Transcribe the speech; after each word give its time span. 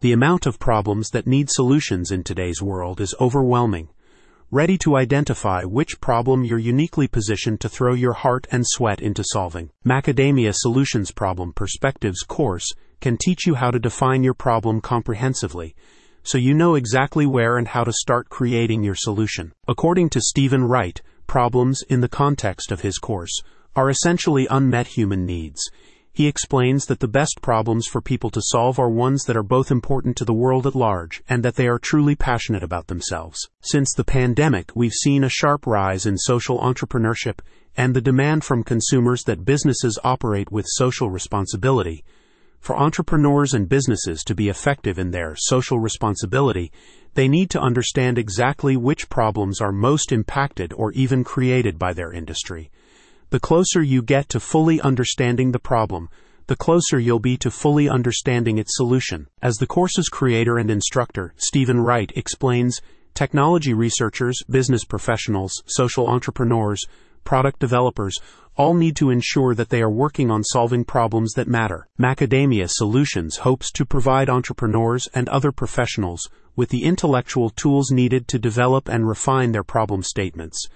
The 0.00 0.12
amount 0.12 0.46
of 0.46 0.58
problems 0.58 1.10
that 1.10 1.26
need 1.26 1.50
solutions 1.50 2.10
in 2.10 2.24
today's 2.24 2.62
world 2.62 3.02
is 3.02 3.14
overwhelming. 3.20 3.90
Ready 4.50 4.78
to 4.78 4.96
identify 4.96 5.64
which 5.64 6.00
problem 6.00 6.42
you're 6.42 6.58
uniquely 6.58 7.06
positioned 7.06 7.60
to 7.60 7.68
throw 7.68 7.92
your 7.92 8.14
heart 8.14 8.46
and 8.50 8.64
sweat 8.66 9.02
into 9.02 9.22
solving. 9.22 9.68
Macadamia 9.84 10.54
Solutions 10.54 11.10
Problem 11.10 11.52
Perspectives 11.52 12.22
course 12.22 12.66
can 13.02 13.18
teach 13.18 13.46
you 13.46 13.56
how 13.56 13.70
to 13.70 13.78
define 13.78 14.24
your 14.24 14.32
problem 14.32 14.80
comprehensively 14.80 15.74
so 16.22 16.38
you 16.38 16.54
know 16.54 16.76
exactly 16.76 17.26
where 17.26 17.58
and 17.58 17.68
how 17.68 17.84
to 17.84 17.92
start 17.92 18.30
creating 18.30 18.82
your 18.82 18.94
solution. 18.94 19.52
According 19.68 20.08
to 20.10 20.20
Steven 20.20 20.64
Wright, 20.64 21.00
problems 21.26 21.82
in 21.90 22.00
the 22.00 22.08
context 22.08 22.72
of 22.72 22.80
his 22.80 22.96
course 22.96 23.42
are 23.76 23.90
essentially 23.90 24.46
unmet 24.50 24.86
human 24.86 25.26
needs. 25.26 25.70
He 26.12 26.26
explains 26.26 26.86
that 26.86 26.98
the 26.98 27.08
best 27.08 27.40
problems 27.40 27.86
for 27.86 28.00
people 28.00 28.30
to 28.30 28.42
solve 28.42 28.78
are 28.78 28.90
ones 28.90 29.24
that 29.24 29.36
are 29.36 29.44
both 29.44 29.70
important 29.70 30.16
to 30.16 30.24
the 30.24 30.34
world 30.34 30.66
at 30.66 30.74
large 30.74 31.22
and 31.28 31.44
that 31.44 31.54
they 31.54 31.68
are 31.68 31.78
truly 31.78 32.16
passionate 32.16 32.64
about 32.64 32.88
themselves. 32.88 33.48
Since 33.62 33.92
the 33.94 34.04
pandemic, 34.04 34.72
we've 34.74 34.92
seen 34.92 35.22
a 35.22 35.28
sharp 35.28 35.66
rise 35.66 36.06
in 36.06 36.18
social 36.18 36.58
entrepreneurship 36.58 37.38
and 37.76 37.94
the 37.94 38.00
demand 38.00 38.44
from 38.44 38.64
consumers 38.64 39.22
that 39.24 39.44
businesses 39.44 39.98
operate 40.02 40.50
with 40.50 40.66
social 40.68 41.10
responsibility. 41.10 42.04
For 42.58 42.76
entrepreneurs 42.76 43.54
and 43.54 43.68
businesses 43.68 44.22
to 44.24 44.34
be 44.34 44.48
effective 44.48 44.98
in 44.98 45.12
their 45.12 45.34
social 45.36 45.78
responsibility, 45.78 46.72
they 47.14 47.28
need 47.28 47.50
to 47.50 47.60
understand 47.60 48.18
exactly 48.18 48.76
which 48.76 49.08
problems 49.08 49.60
are 49.60 49.72
most 49.72 50.12
impacted 50.12 50.72
or 50.72 50.92
even 50.92 51.24
created 51.24 51.78
by 51.78 51.92
their 51.92 52.12
industry. 52.12 52.70
The 53.30 53.38
closer 53.38 53.80
you 53.80 54.02
get 54.02 54.28
to 54.30 54.40
fully 54.40 54.80
understanding 54.80 55.52
the 55.52 55.60
problem, 55.60 56.08
the 56.48 56.56
closer 56.56 56.98
you'll 56.98 57.20
be 57.20 57.36
to 57.36 57.48
fully 57.48 57.88
understanding 57.88 58.58
its 58.58 58.76
solution. 58.76 59.28
As 59.40 59.54
the 59.58 59.68
course's 59.68 60.08
creator 60.08 60.58
and 60.58 60.68
instructor, 60.68 61.32
Steven 61.36 61.78
Wright, 61.78 62.10
explains, 62.16 62.80
technology 63.14 63.72
researchers, 63.72 64.42
business 64.50 64.84
professionals, 64.84 65.52
social 65.66 66.08
entrepreneurs, 66.08 66.84
product 67.22 67.60
developers 67.60 68.18
all 68.56 68.74
need 68.74 68.96
to 68.96 69.10
ensure 69.10 69.54
that 69.54 69.68
they 69.68 69.80
are 69.80 69.88
working 69.88 70.28
on 70.28 70.42
solving 70.42 70.84
problems 70.84 71.34
that 71.34 71.46
matter. 71.46 71.86
Macadamia 72.00 72.68
Solutions 72.68 73.36
hopes 73.36 73.70
to 73.70 73.86
provide 73.86 74.28
entrepreneurs 74.28 75.08
and 75.14 75.28
other 75.28 75.52
professionals 75.52 76.28
with 76.56 76.70
the 76.70 76.82
intellectual 76.82 77.48
tools 77.48 77.92
needed 77.92 78.26
to 78.26 78.40
develop 78.40 78.88
and 78.88 79.06
refine 79.06 79.52
their 79.52 79.62
problem 79.62 80.02
statements. 80.02 80.66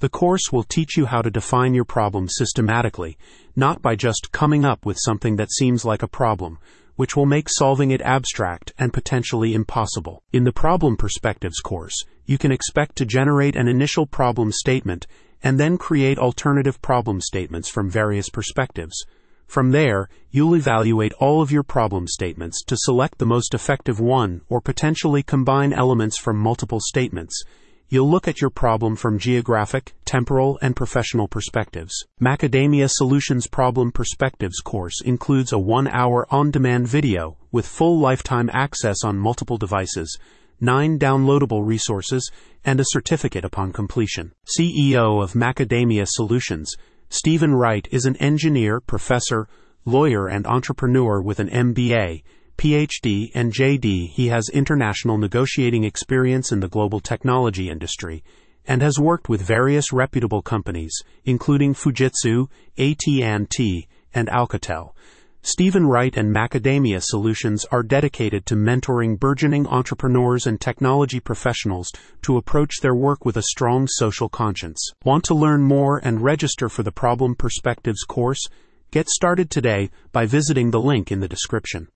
The 0.00 0.08
course 0.08 0.52
will 0.52 0.62
teach 0.62 0.96
you 0.96 1.06
how 1.06 1.22
to 1.22 1.30
define 1.30 1.74
your 1.74 1.84
problem 1.84 2.28
systematically, 2.28 3.18
not 3.56 3.82
by 3.82 3.96
just 3.96 4.30
coming 4.30 4.64
up 4.64 4.86
with 4.86 4.96
something 5.00 5.34
that 5.36 5.50
seems 5.50 5.84
like 5.84 6.04
a 6.04 6.08
problem, 6.08 6.58
which 6.94 7.16
will 7.16 7.26
make 7.26 7.48
solving 7.48 7.90
it 7.90 8.00
abstract 8.02 8.72
and 8.78 8.92
potentially 8.92 9.54
impossible. 9.54 10.22
In 10.32 10.44
the 10.44 10.52
Problem 10.52 10.96
Perspectives 10.96 11.58
course, 11.58 12.04
you 12.26 12.38
can 12.38 12.52
expect 12.52 12.94
to 12.96 13.06
generate 13.06 13.56
an 13.56 13.66
initial 13.66 14.06
problem 14.06 14.52
statement 14.52 15.08
and 15.42 15.58
then 15.58 15.78
create 15.78 16.18
alternative 16.18 16.80
problem 16.80 17.20
statements 17.20 17.68
from 17.68 17.90
various 17.90 18.28
perspectives. 18.28 19.04
From 19.48 19.70
there, 19.70 20.08
you'll 20.30 20.54
evaluate 20.54 21.12
all 21.14 21.40
of 21.42 21.50
your 21.50 21.62
problem 21.62 22.06
statements 22.06 22.62
to 22.64 22.76
select 22.76 23.18
the 23.18 23.26
most 23.26 23.54
effective 23.54 23.98
one 23.98 24.42
or 24.48 24.60
potentially 24.60 25.22
combine 25.22 25.72
elements 25.72 26.18
from 26.18 26.36
multiple 26.36 26.80
statements. 26.80 27.42
You'll 27.90 28.10
look 28.10 28.28
at 28.28 28.42
your 28.42 28.50
problem 28.50 28.96
from 28.96 29.18
geographic, 29.18 29.94
temporal, 30.04 30.58
and 30.60 30.76
professional 30.76 31.26
perspectives. 31.26 32.04
Macadamia 32.20 32.90
Solutions 32.90 33.46
Problem 33.46 33.92
Perspectives 33.92 34.60
course 34.60 35.00
includes 35.02 35.52
a 35.52 35.58
one 35.58 35.88
hour 35.88 36.26
on 36.30 36.50
demand 36.50 36.86
video 36.86 37.38
with 37.50 37.66
full 37.66 37.98
lifetime 37.98 38.50
access 38.52 39.02
on 39.04 39.16
multiple 39.16 39.56
devices 39.56 40.18
nine 40.60 40.98
downloadable 40.98 41.64
resources, 41.64 42.30
and 42.64 42.80
a 42.80 42.84
certificate 42.84 43.44
upon 43.44 43.72
completion. 43.72 44.32
CEO 44.58 45.22
of 45.22 45.32
Macadamia 45.32 46.04
Solutions, 46.06 46.74
Steven 47.08 47.54
Wright 47.54 47.86
is 47.90 48.04
an 48.04 48.16
engineer, 48.16 48.80
professor, 48.80 49.48
lawyer, 49.84 50.26
and 50.26 50.46
entrepreneur 50.46 51.22
with 51.22 51.38
an 51.38 51.48
MBA, 51.48 52.22
PhD, 52.58 53.30
and 53.34 53.52
JD. 53.52 54.10
He 54.10 54.26
has 54.28 54.48
international 54.48 55.16
negotiating 55.16 55.84
experience 55.84 56.50
in 56.50 56.58
the 56.58 56.68
global 56.68 56.98
technology 56.98 57.70
industry 57.70 58.24
and 58.66 58.82
has 58.82 58.98
worked 58.98 59.28
with 59.28 59.40
various 59.40 59.92
reputable 59.92 60.42
companies, 60.42 60.92
including 61.24 61.72
Fujitsu, 61.72 62.48
AT&T, 62.76 63.88
and 64.12 64.28
Alcatel. 64.28 64.92
Steven 65.40 65.86
Wright 65.86 66.16
and 66.16 66.34
Macadamia 66.34 67.00
Solutions 67.00 67.64
are 67.70 67.84
dedicated 67.84 68.44
to 68.44 68.56
mentoring 68.56 69.18
burgeoning 69.18 69.68
entrepreneurs 69.68 70.46
and 70.46 70.60
technology 70.60 71.20
professionals 71.20 71.92
to 72.22 72.36
approach 72.36 72.80
their 72.82 72.94
work 72.94 73.24
with 73.24 73.36
a 73.36 73.42
strong 73.42 73.86
social 73.88 74.28
conscience. 74.28 74.90
Want 75.04 75.22
to 75.24 75.34
learn 75.34 75.62
more 75.62 75.98
and 75.98 76.20
register 76.20 76.68
for 76.68 76.82
the 76.82 76.92
Problem 76.92 77.36
Perspectives 77.36 78.02
course? 78.02 78.48
Get 78.90 79.08
started 79.08 79.48
today 79.48 79.90
by 80.12 80.26
visiting 80.26 80.70
the 80.72 80.80
link 80.80 81.12
in 81.12 81.20
the 81.20 81.28
description. 81.28 81.86